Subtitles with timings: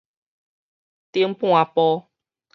[1.11, 2.07] 頂半晡